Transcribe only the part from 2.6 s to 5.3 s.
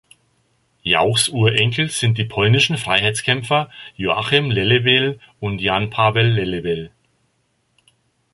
Freiheitskämpfer Joachim Lelewel